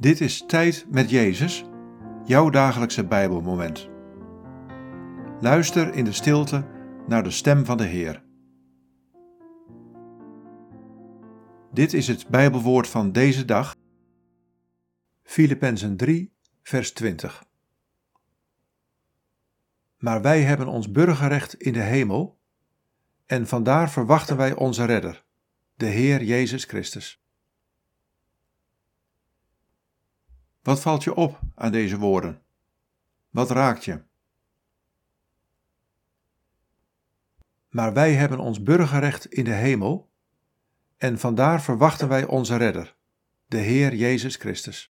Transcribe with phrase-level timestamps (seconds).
[0.00, 1.64] Dit is Tijd met Jezus,
[2.24, 3.88] jouw dagelijkse Bijbelmoment.
[5.40, 6.66] Luister in de stilte
[7.06, 8.24] naar de stem van de Heer.
[11.72, 13.76] Dit is het Bijbelwoord van deze dag,
[15.22, 17.44] Filippenzen 3, vers 20.
[19.96, 22.38] Maar wij hebben ons burgerrecht in de hemel
[23.26, 25.24] en vandaar verwachten wij onze redder,
[25.74, 27.22] de Heer Jezus Christus.
[30.62, 32.42] Wat valt je op aan deze woorden?
[33.30, 34.02] Wat raakt je?
[37.68, 40.10] Maar wij hebben ons burgerrecht in de hemel
[40.96, 42.96] en vandaar verwachten wij onze redder,
[43.46, 44.97] de Heer Jezus Christus.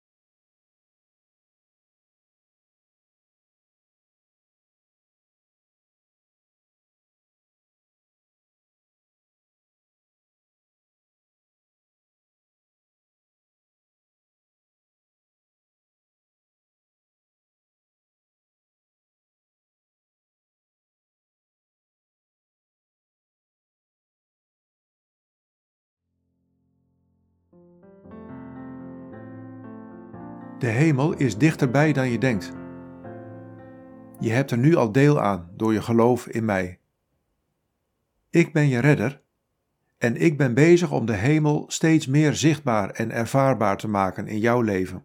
[30.58, 32.52] De hemel is dichterbij dan je denkt.
[34.20, 36.80] Je hebt er nu al deel aan door je geloof in mij.
[38.30, 39.22] Ik ben je redder
[39.98, 44.38] en ik ben bezig om de hemel steeds meer zichtbaar en ervaarbaar te maken in
[44.38, 45.04] jouw leven.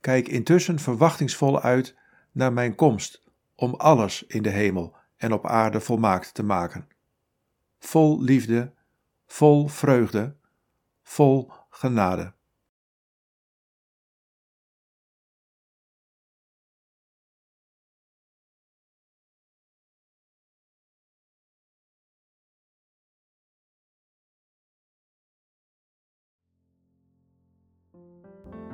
[0.00, 1.96] Kijk intussen verwachtingsvol uit
[2.32, 6.88] naar mijn komst om alles in de hemel en op aarde volmaakt te maken.
[7.78, 8.72] Vol liefde,
[9.26, 10.36] vol vreugde,
[11.02, 12.35] vol genade.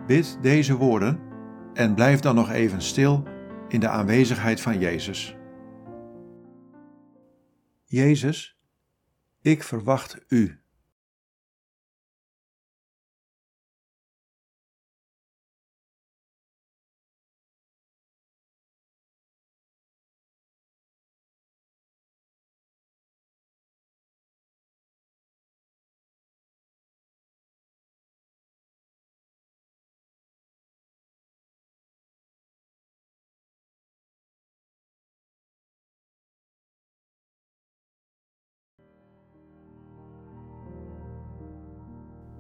[0.07, 1.21] Bid deze woorden
[1.75, 3.23] en blijf dan nog even stil
[3.69, 5.37] in de aanwezigheid van Jezus.
[7.85, 8.59] Jezus,
[9.41, 10.62] ik verwacht U.